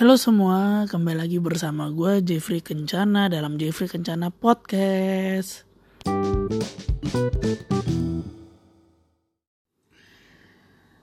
[0.00, 5.68] Halo semua, kembali lagi bersama gue Jeffrey Kencana dalam Jeffrey Kencana Podcast.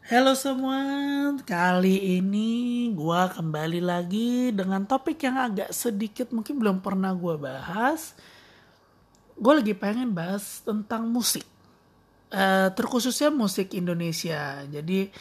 [0.01, 0.81] Halo semua,
[1.45, 8.18] kali ini gue kembali lagi dengan topik yang agak sedikit mungkin belum pernah gue bahas.
[9.37, 11.45] Gue lagi pengen bahas tentang musik,
[12.33, 14.65] uh, terkhususnya musik Indonesia.
[14.65, 15.14] Jadi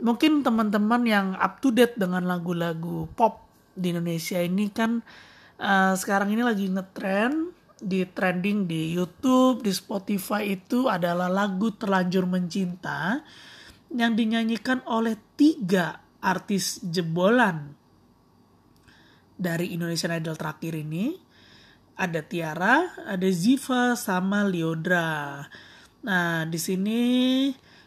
[0.00, 3.46] mungkin teman-teman yang up to date dengan lagu-lagu pop
[3.76, 5.04] di Indonesia ini kan
[5.60, 12.24] uh, sekarang ini lagi ngetrend di trending di YouTube, di Spotify itu adalah lagu Terlanjur
[12.24, 13.20] Mencinta
[13.92, 17.76] yang dinyanyikan oleh tiga artis jebolan
[19.36, 21.20] dari Indonesian Idol terakhir ini.
[21.96, 25.40] Ada Tiara, ada Ziva, sama Liodra.
[26.04, 27.00] Nah, di sini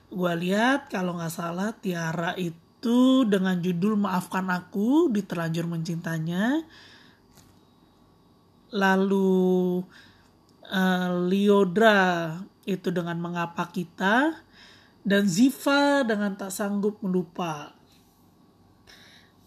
[0.10, 6.66] gue lihat kalau nggak salah Tiara itu dengan judul Maafkan Aku di Terlanjur Mencintanya.
[8.70, 9.82] Lalu
[10.70, 14.34] uh, Liodra itu dengan Mengapa Kita
[15.06, 17.74] dan Ziva dengan tak sanggup melupa.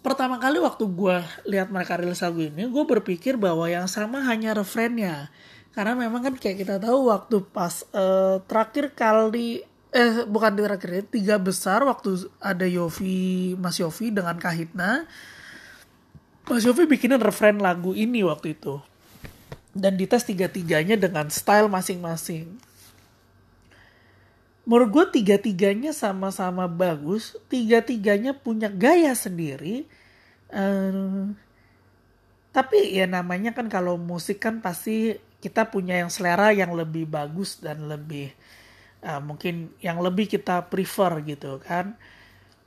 [0.03, 4.51] Pertama kali waktu gue lihat mereka rilis lagu ini, gue berpikir bahwa yang sama hanya
[4.51, 5.31] refrennya.
[5.71, 11.05] Karena memang kan kayak kita tahu waktu pas uh, terakhir kali eh bukan di terakhir
[11.12, 15.05] tiga besar waktu ada Yofi Mas Yofi dengan Kahitna.
[16.48, 18.81] Mas Yofi bikinin refren lagu ini waktu itu.
[19.73, 22.61] Dan dites tiga-tiganya dengan style masing-masing
[24.63, 29.91] menurut gue tiga-tiganya sama-sama bagus tiga-tiganya punya gaya sendiri
[30.55, 31.27] uh,
[32.55, 37.59] tapi ya namanya kan kalau musik kan pasti kita punya yang selera yang lebih bagus
[37.59, 38.31] dan lebih
[39.03, 41.98] uh, mungkin yang lebih kita prefer gitu kan.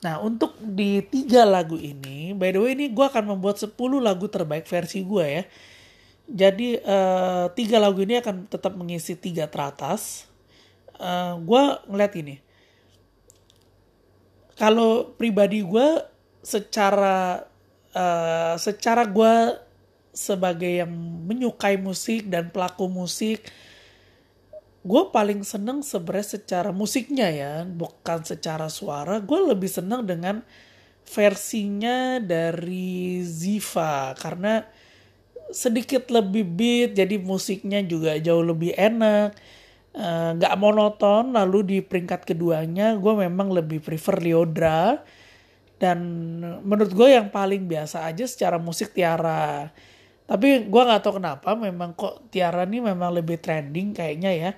[0.03, 4.27] Nah untuk di tiga lagu ini by the way ini gue akan membuat 10 lagu
[4.27, 5.43] terbaik versi gue ya.
[6.25, 10.25] Jadi uh, tiga lagu ini akan tetap mengisi tiga teratas.
[10.97, 12.35] Uh, eh, gue ngeliat ini.
[14.55, 16.01] Kalau pribadi gue
[16.41, 17.45] secara
[17.93, 19.33] uh, secara gue
[20.15, 20.89] sebagai yang
[21.27, 23.43] menyukai musik dan pelaku musik
[24.85, 29.17] gue paling seneng sebenarnya secara musiknya ya bukan secara suara.
[29.17, 30.45] Gue lebih seneng dengan
[31.09, 34.61] versinya dari Ziva karena
[35.49, 39.33] sedikit lebih beat jadi musiknya juga jauh lebih enak.
[39.95, 44.99] Eh, nggak uh, monoton lalu di peringkat keduanya gue memang lebih prefer Liodra
[45.79, 45.99] dan
[46.67, 49.71] menurut gue yang paling biasa aja secara musik Tiara
[50.25, 54.51] tapi gue nggak tahu kenapa memang kok Tiara ini memang lebih trending kayaknya ya.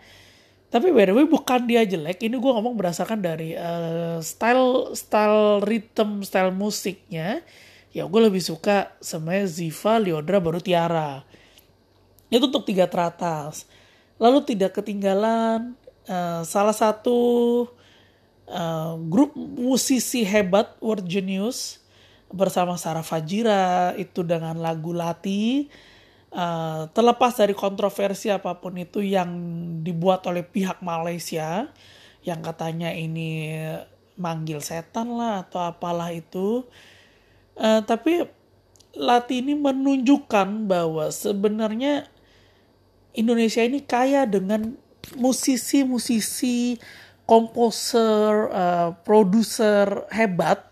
[0.67, 5.59] Tapi by the way bukan dia jelek ini gue ngomong berdasarkan dari uh, style style
[5.63, 7.44] rhythm style musiknya.
[7.91, 11.23] Ya gue lebih suka sebenarnya Ziva Liodra baru Tiara.
[12.31, 13.67] Itu untuk tiga teratas.
[14.19, 15.75] Lalu tidak ketinggalan
[16.07, 17.19] uh, salah satu
[18.47, 21.84] uh, grup musisi hebat World Genius
[22.27, 25.71] bersama Sarah Fajira itu dengan lagu Lati
[26.35, 29.31] uh, terlepas dari kontroversi apa pun itu yang
[29.83, 31.71] dibuat oleh pihak Malaysia
[32.27, 33.55] yang katanya ini
[34.19, 36.67] manggil setan lah atau apalah itu.
[37.55, 38.27] Uh, tapi
[38.97, 42.09] Lati ini menunjukkan bahwa sebenarnya
[43.13, 44.73] Indonesia ini kaya dengan
[45.16, 46.81] musisi-musisi,
[47.29, 50.66] komposer, uh, produser hebat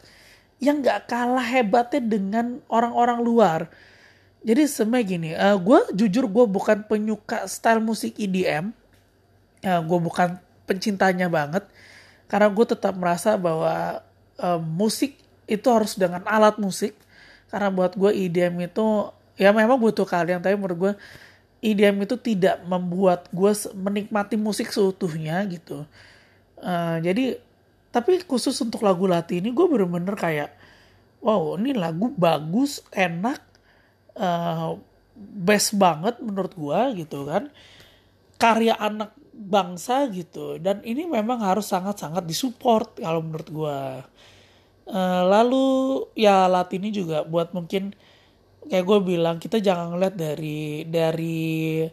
[0.63, 3.61] yang gak kalah hebatnya dengan orang-orang luar.
[4.45, 8.69] Jadi sebenarnya gini, uh, eh, gue jujur gue bukan penyuka style musik EDM,
[9.65, 10.37] uh, eh, gue bukan
[10.69, 11.65] pencintanya banget,
[12.29, 14.05] karena gue tetap merasa bahwa
[14.37, 15.17] uh, musik
[15.49, 16.93] itu harus dengan alat musik,
[17.49, 20.93] karena buat gue EDM itu ya memang butuh kalian, tapi menurut gue
[21.65, 25.89] EDM itu tidak membuat gue menikmati musik seutuhnya gitu.
[26.61, 27.41] Uh, jadi
[27.95, 30.51] tapi khusus untuk lagu Lati ini gue bener-bener kayak
[31.23, 33.39] wow ini lagu bagus, enak,
[34.19, 34.75] uh,
[35.15, 37.47] best banget menurut gue gitu kan.
[38.35, 43.79] Karya anak bangsa gitu dan ini memang harus sangat-sangat disupport kalau menurut gue.
[44.91, 45.65] Uh, lalu
[46.19, 47.95] ya Lati ini juga buat mungkin
[48.67, 51.87] kayak gue bilang kita jangan ngeliat dari dari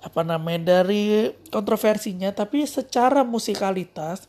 [0.00, 4.24] apa namanya dari kontroversinya tapi secara musikalitas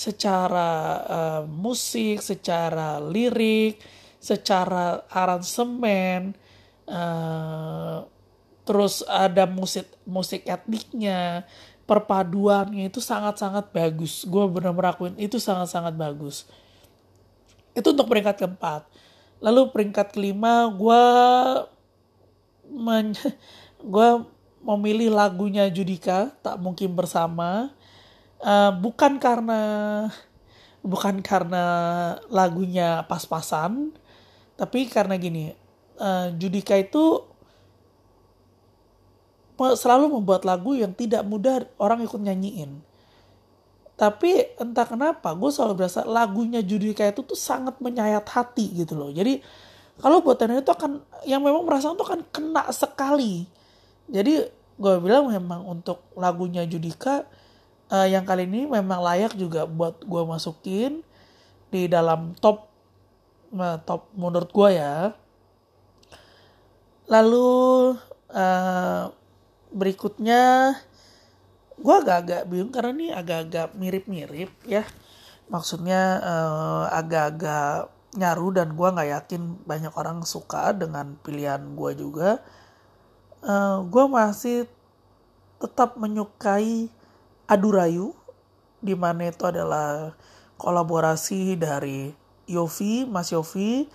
[0.00, 0.70] secara
[1.04, 3.76] uh, musik secara lirik
[4.16, 6.32] secara aransemen
[6.88, 8.08] uh,
[8.64, 11.44] terus ada musik musik etniknya
[11.84, 14.22] perpaduannya itu sangat-sangat bagus.
[14.22, 16.46] Gue benar merakuin itu sangat-sangat bagus.
[17.74, 18.86] Itu untuk peringkat keempat.
[19.42, 21.04] Lalu peringkat kelima gue
[22.70, 23.10] men
[23.92, 24.08] gue
[24.62, 27.74] memilih lagunya Judika tak mungkin bersama
[28.44, 29.62] uh, bukan karena
[30.80, 31.64] bukan karena
[32.32, 33.92] lagunya pas-pasan
[34.56, 35.52] tapi karena gini
[36.00, 37.28] uh, Judika itu
[39.60, 42.80] selalu membuat lagu yang tidak mudah orang ikut nyanyiin.
[44.00, 49.12] Tapi entah kenapa gue selalu berasa lagunya Judika itu tuh sangat menyayat hati gitu loh.
[49.12, 49.44] Jadi
[50.00, 53.44] kalau buat Daniel itu akan yang memang merasa itu akan kena sekali.
[54.08, 54.48] Jadi
[54.80, 57.28] gue bilang memang untuk lagunya Judika
[57.90, 61.02] uh, yang kali ini memang layak juga buat gue masukin
[61.70, 62.70] di dalam top
[63.54, 65.14] uh, top menurut gue ya.
[67.10, 67.50] Lalu
[68.30, 69.10] uh,
[69.74, 70.74] berikutnya
[71.80, 74.86] gue agak-agak bingung karena ini agak-agak mirip-mirip ya.
[75.50, 82.38] Maksudnya uh, agak-agak nyaru dan gue nggak yakin banyak orang suka dengan pilihan gue juga.
[83.40, 84.68] Uh, gue masih
[85.58, 86.92] tetap menyukai
[87.50, 88.14] Adurayu
[88.78, 90.14] di mana itu adalah
[90.54, 92.14] kolaborasi dari
[92.46, 93.90] Yofi, Mas Yofi,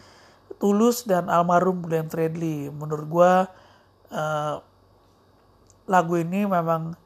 [0.60, 2.68] Tulus dan almarhum Glenn Fredly.
[2.68, 3.34] Menurut gue
[4.12, 4.56] uh,
[5.88, 7.00] lagu ini memang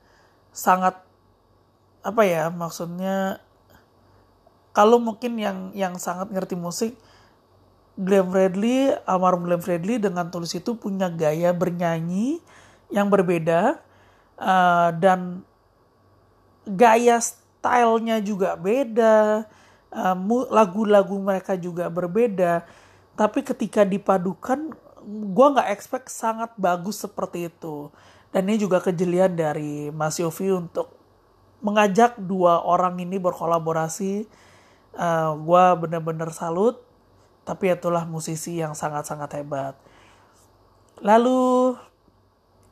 [0.50, 0.98] sangat
[2.00, 3.44] apa ya maksudnya
[4.72, 6.96] kalau mungkin yang yang sangat ngerti musik
[8.00, 12.40] Glenn Fredly almarhum Glenn Fredly dengan tulis itu punya gaya bernyanyi
[12.88, 13.84] yang berbeda
[14.40, 15.44] uh, dan
[16.68, 19.46] gaya stylenya juga beda
[19.92, 20.16] uh,
[20.50, 22.66] lagu-lagu mereka juga berbeda
[23.20, 24.72] tapi ketika dipadukan
[25.10, 27.92] gue nggak expect sangat bagus seperti itu
[28.30, 30.94] dan ini juga kejelian dari Mas Yofi untuk
[31.66, 34.30] mengajak dua orang ini berkolaborasi.
[34.94, 36.78] Uh, eh, gue bener-bener salut.
[37.44, 39.74] Tapi itulah musisi yang sangat-sangat hebat.
[41.02, 41.74] Lalu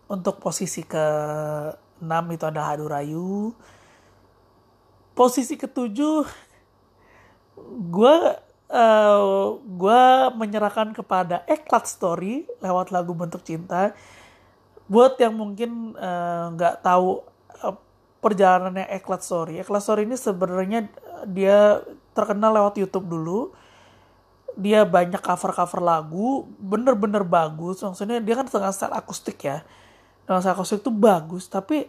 [0.06, 1.06] untuk posisi ke
[1.98, 2.06] 6
[2.38, 3.58] itu ada Hadu Rayu.
[5.18, 6.46] Posisi ketujuh
[7.90, 8.16] gue
[8.70, 10.04] uh, gue
[10.38, 13.98] menyerahkan kepada Eklat Story lewat lagu Bentuk Cinta
[14.88, 17.20] buat yang mungkin eh, nggak uh, tahu
[17.60, 17.76] uh,
[18.24, 19.60] perjalanannya Eklat Story.
[19.60, 20.88] Eklat Story ini sebenarnya
[21.28, 21.84] dia
[22.16, 23.52] terkenal lewat YouTube dulu.
[24.56, 27.84] Dia banyak cover-cover lagu, bener-bener bagus.
[27.84, 29.62] Maksudnya dia kan setengah style akustik ya.
[30.24, 31.86] Dengan style akustik itu bagus, tapi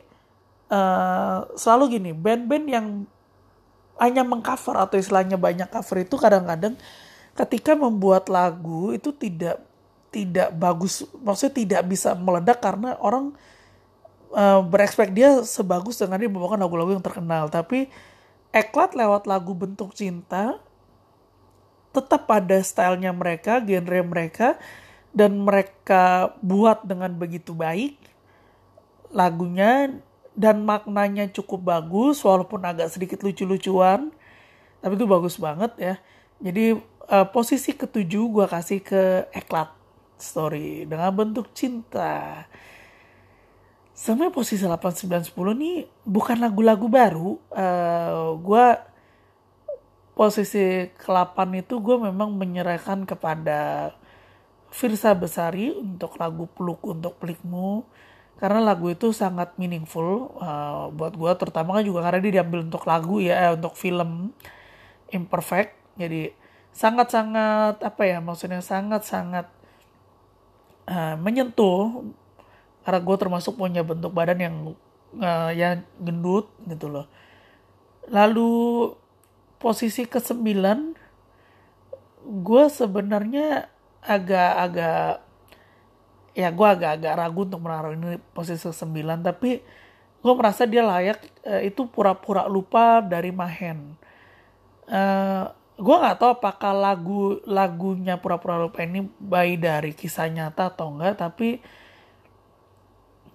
[0.68, 2.86] uh, selalu gini, band-band yang
[3.98, 6.78] hanya mengcover atau istilahnya banyak cover itu kadang-kadang
[7.34, 9.62] ketika membuat lagu itu tidak
[10.08, 13.36] tidak bagus maksudnya tidak bisa meledak karena orang
[14.32, 17.52] uh, berekspek dia sebagus dengan dia membawakan lagu-lagu yang terkenal.
[17.52, 17.90] Tapi
[18.48, 20.56] Eklat lewat lagu bentuk cinta
[21.92, 24.56] tetap pada stylenya mereka genre mereka
[25.12, 28.00] dan mereka buat dengan begitu baik
[29.12, 30.00] lagunya
[30.38, 34.14] dan maknanya cukup bagus walaupun agak sedikit lucu-lucuan
[34.78, 35.94] tapi itu bagus banget ya
[36.38, 36.78] jadi
[37.10, 39.74] uh, posisi ketujuh gue kasih ke Eklat
[40.18, 42.44] story dengan bentuk cinta.
[43.94, 45.76] Sebenarnya posisi 8, 9, 10 nih
[46.06, 47.30] bukan lagu-lagu baru.
[47.50, 48.66] Uh, eh, gue
[50.14, 53.90] posisi ke-8 itu gue memang menyerahkan kepada
[54.70, 57.82] Firsa Besari untuk lagu Peluk Untuk Pelikmu.
[58.38, 62.86] Karena lagu itu sangat meaningful uh, buat gue terutama kan juga karena dia diambil untuk
[62.86, 64.30] lagu ya, eh, untuk film
[65.10, 65.74] Imperfect.
[65.98, 66.30] Jadi
[66.70, 69.50] sangat-sangat apa ya maksudnya sangat-sangat
[70.86, 72.06] uh, menyentuh
[72.86, 74.56] karena gue termasuk punya bentuk badan yang
[75.18, 77.06] uh, yang gendut gitu loh
[78.08, 78.92] lalu
[79.60, 80.96] posisi ke sembilan
[82.24, 83.68] gue sebenarnya
[84.04, 85.27] agak-agak
[86.38, 89.58] ya gue agak-agak ragu untuk menaruh ini posisi ke sembilan tapi
[90.22, 93.98] gue merasa dia layak uh, itu pura-pura lupa dari Mahen.
[94.86, 100.94] Uh, gue nggak tahu apakah lagu lagunya pura-pura lupa ini bayi dari kisah nyata atau
[100.94, 101.58] enggak tapi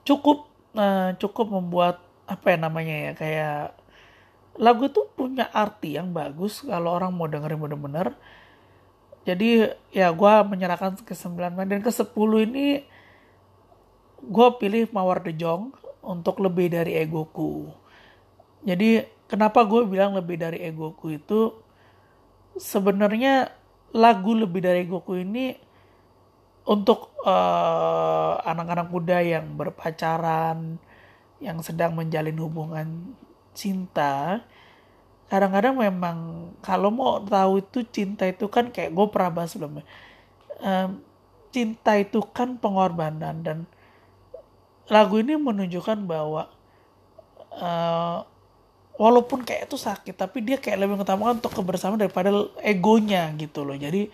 [0.08, 3.64] cukup uh, cukup membuat apa ya namanya ya kayak
[4.60, 8.16] lagu itu punya arti yang bagus kalau orang mau dengerin bener-bener.
[9.24, 12.12] Jadi ya gue menyerahkan ke 9 dan ke 10
[12.44, 12.84] ini
[14.24, 17.68] gue pilih Mawar De Jong untuk lebih dari egoku
[18.64, 21.64] jadi kenapa gue bilang lebih dari egoku itu
[22.58, 23.50] sebenarnya
[23.94, 25.54] lagu lebih dari Goku ini
[26.64, 30.80] untuk uh, anak-anak muda yang berpacaran,
[31.44, 33.14] yang sedang menjalin hubungan
[33.54, 34.42] cinta,
[35.28, 36.18] kadang-kadang memang
[36.64, 39.86] kalau mau tahu itu cinta itu kan kayak gue pernah bahas sebelumnya.
[40.64, 41.04] um,
[41.54, 43.58] cinta itu kan pengorbanan dan
[44.92, 46.52] lagu ini menunjukkan bahwa
[47.56, 48.26] uh,
[49.00, 52.30] walaupun kayak itu sakit tapi dia kayak lebih mengutamakan untuk kebersamaan daripada
[52.62, 53.78] egonya gitu loh.
[53.78, 54.12] Jadi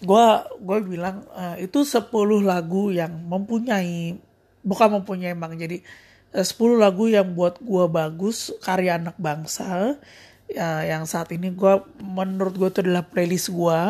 [0.00, 0.26] gue
[0.64, 2.08] gue bilang uh, itu 10
[2.40, 4.16] lagu yang mempunyai
[4.64, 5.84] bukan mempunyai emang jadi
[6.32, 10.00] uh, 10 lagu yang buat gue bagus karya anak bangsa
[10.56, 13.80] uh, yang saat ini gue menurut gue itu adalah playlist gue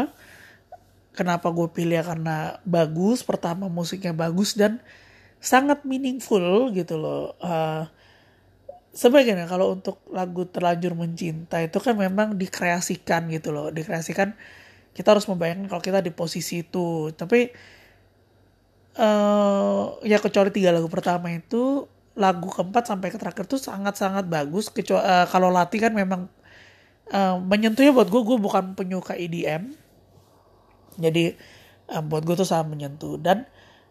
[1.14, 4.78] kenapa gue pilih ya karena bagus pertama musiknya bagus dan
[5.40, 7.34] sangat meaningful gitu loh.
[7.40, 7.88] Uh,
[8.92, 13.72] sebenarnya kalau untuk lagu terlanjur mencinta itu kan memang dikreasikan gitu loh.
[13.72, 14.36] Dikreasikan
[14.92, 17.10] kita harus membayangkan kalau kita di posisi itu.
[17.16, 17.50] Tapi
[19.00, 21.88] uh, ya kecuali tiga lagu pertama itu
[22.18, 24.68] lagu keempat sampai ke terakhir tuh sangat-sangat bagus.
[24.68, 26.28] Kecuali uh, kalau latih kan memang
[27.10, 29.79] uh, menyentuhnya buat gue gue bukan penyuka EDM
[31.00, 31.34] jadi
[31.90, 33.18] uh, buat gue tuh sangat menyentuh.
[33.18, 33.48] Dan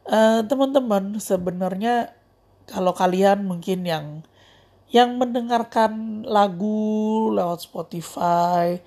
[0.08, 2.16] uh, teman-teman sebenarnya
[2.70, 4.06] kalau kalian mungkin yang
[4.89, 8.82] yang mendengarkan lagu lewat Spotify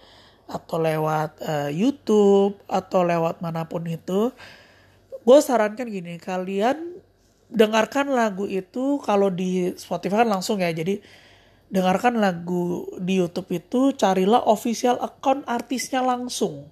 [0.51, 4.35] atau lewat uh, YouTube atau lewat mana pun itu,
[5.23, 6.99] gue sarankan gini, kalian
[7.53, 10.99] dengarkan lagu itu kalau di Spotify kan langsung ya, jadi
[11.73, 16.69] dengarkan lagu di YouTube itu carilah official account artisnya langsung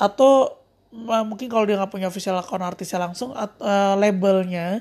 [0.00, 0.56] atau
[0.96, 4.80] uh, mungkin kalau dia nggak punya official account artisnya langsung uh, labelnya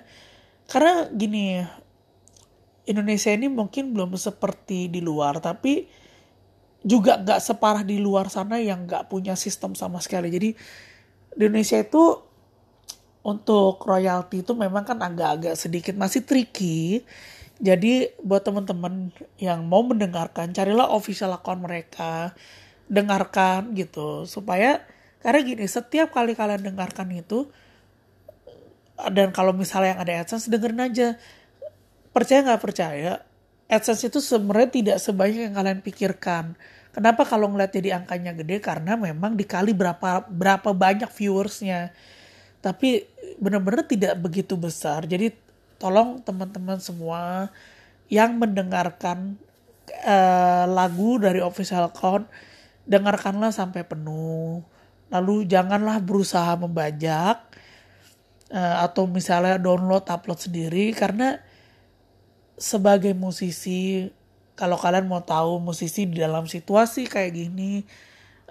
[0.72, 1.60] karena gini
[2.88, 5.86] Indonesia ini mungkin belum seperti di luar tapi
[6.80, 10.32] juga gak separah di luar sana yang gak punya sistem sama sekali.
[10.32, 10.56] Jadi
[11.36, 12.16] di Indonesia itu
[13.20, 17.04] untuk royalti itu memang kan agak-agak sedikit masih tricky.
[17.60, 22.32] Jadi buat teman-teman yang mau mendengarkan, carilah official account mereka,
[22.88, 24.80] dengarkan gitu supaya
[25.20, 27.52] karena gini setiap kali kalian dengarkan itu
[29.12, 31.08] dan kalau misalnya yang ada AdSense dengerin aja
[32.12, 33.24] percaya nggak percaya
[33.70, 36.58] AdSense itu sebenarnya tidak sebanyak yang kalian pikirkan.
[36.90, 38.58] Kenapa kalau ngeliat jadi angkanya gede?
[38.58, 41.94] Karena memang dikali berapa berapa banyak viewersnya.
[42.66, 43.06] Tapi
[43.38, 45.06] benar-benar tidak begitu besar.
[45.06, 45.30] Jadi
[45.78, 47.54] tolong teman-teman semua
[48.10, 49.38] yang mendengarkan
[50.02, 52.26] uh, lagu dari official account,
[52.90, 54.66] dengarkanlah sampai penuh.
[55.10, 57.42] Lalu janganlah berusaha membajak
[58.54, 60.94] uh, atau misalnya download upload sendiri.
[60.94, 61.38] Karena
[62.60, 64.10] sebagai musisi
[64.60, 67.80] kalau kalian mau tahu musisi di dalam situasi kayak gini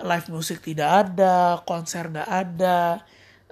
[0.01, 3.03] live musik tidak ada konser nggak ada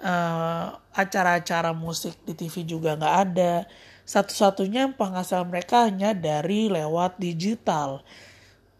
[0.00, 3.54] uh, acara-acara musik di TV juga nggak ada.
[4.06, 8.06] Satu-satunya penghasilan mereka hanya dari lewat digital.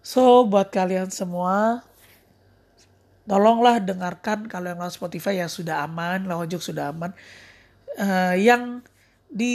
[0.07, 1.83] So buat kalian semua
[3.27, 7.11] tolonglah dengarkan kalau yang lewat Spotify ya sudah aman lewat juga sudah aman.
[7.97, 8.81] Uh, yang
[9.27, 9.55] di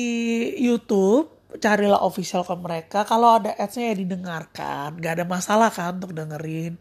[0.59, 3.03] YouTube carilah official ke mereka.
[3.03, 4.99] Kalau ada adsnya ya didengarkan.
[4.99, 6.79] Gak ada masalah kan untuk dengerin.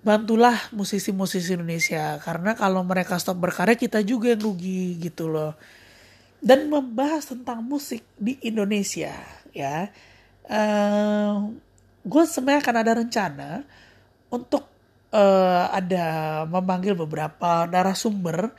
[0.00, 2.16] Bantulah musisi-musisi Indonesia.
[2.22, 5.52] Karena kalau mereka stop berkarya kita juga yang rugi gitu loh.
[6.38, 9.12] Dan membahas tentang musik di Indonesia
[9.52, 9.90] ya.
[10.48, 11.52] Uh,
[12.08, 13.50] gue sebenarnya akan ada rencana
[14.32, 14.77] untuk
[15.12, 16.06] uh, ada
[16.48, 18.52] memanggil beberapa narasumber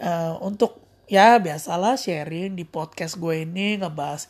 [0.00, 4.28] uh, untuk ya biasalah sharing di podcast gue ini ngebahas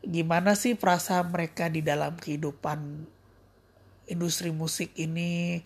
[0.00, 3.04] gimana sih perasaan mereka di dalam kehidupan
[4.08, 5.62] industri musik ini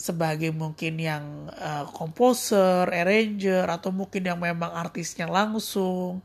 [0.00, 6.24] sebagai mungkin yang uh, komposer, arranger atau mungkin yang memang artisnya langsung.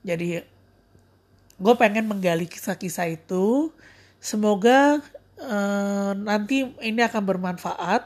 [0.00, 0.40] Jadi
[1.60, 3.68] gue pengen menggali kisah-kisah itu.
[4.16, 5.04] Semoga
[5.46, 8.02] uh, nanti ini akan bermanfaat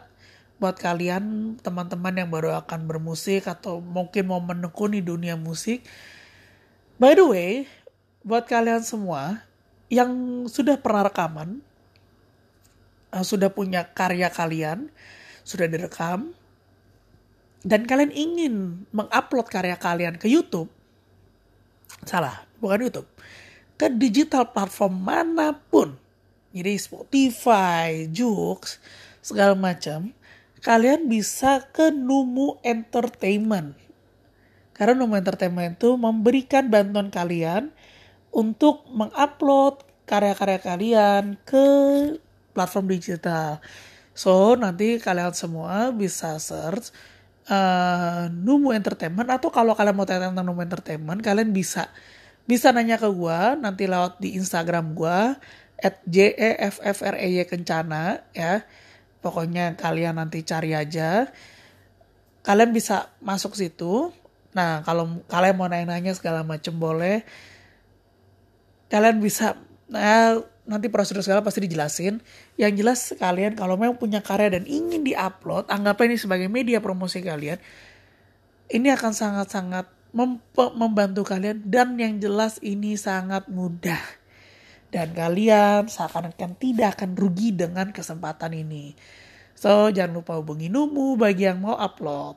[0.61, 5.81] buat kalian teman-teman yang baru akan bermusik atau mungkin mau menekuni dunia musik.
[7.01, 7.65] By the way,
[8.21, 9.41] buat kalian semua
[9.89, 11.65] yang sudah pernah rekaman,
[13.17, 14.93] uh, sudah punya karya kalian,
[15.43, 16.37] sudah direkam,
[17.65, 18.55] dan kalian ingin
[18.93, 20.69] mengupload karya kalian ke YouTube,
[22.05, 23.09] salah, bukan YouTube,
[23.81, 25.97] ke digital platform mana pun,
[26.51, 28.83] jadi Spotify, Joox,
[29.23, 30.11] segala macam,
[30.67, 33.79] kalian bisa ke Numu Entertainment.
[34.75, 37.71] Karena Numu Entertainment itu memberikan bantuan kalian
[38.35, 41.67] untuk mengupload karya-karya kalian ke
[42.51, 43.63] platform digital.
[44.11, 46.91] So, nanti kalian semua bisa search
[47.47, 51.87] uh, Numu Entertainment atau kalau kalian mau tanya tentang Numu Entertainment, kalian bisa
[52.51, 55.39] bisa nanya ke gue nanti lewat di Instagram gue
[55.81, 58.65] at j e f f r e y kencana ya.
[59.21, 61.29] Pokoknya kalian nanti cari aja.
[62.41, 64.09] Kalian bisa masuk situ.
[64.57, 67.25] Nah kalau kalian mau nanya-nanya segala macam boleh.
[68.89, 69.61] Kalian bisa
[69.93, 72.25] nah, nanti prosedur segala pasti dijelasin.
[72.57, 77.21] Yang jelas kalian kalau memang punya karya dan ingin diupload anggap ini sebagai media promosi
[77.21, 77.61] kalian
[78.71, 79.87] ini akan sangat-sangat
[80.75, 81.61] membantu kalian.
[81.67, 84.20] Dan yang jelas ini sangat mudah
[84.91, 88.95] dan kalian seakan-akan tidak akan rugi dengan kesempatan ini.
[89.55, 92.37] So, jangan lupa hubungi Numu bagi yang mau upload.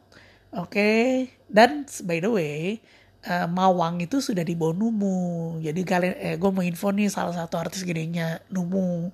[0.53, 1.01] Oke, okay?
[1.49, 2.77] dan by the way,
[3.25, 5.57] uh, Mawang itu sudah di bawah Numu.
[5.65, 9.09] Jadi kalian, eh, gue mau info nih salah satu artis gedenya Numu.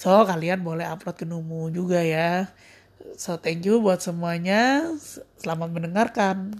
[0.00, 2.48] So, kalian boleh upload ke Numu juga ya.
[3.20, 4.88] So, thank you buat semuanya.
[5.36, 6.56] Selamat mendengarkan.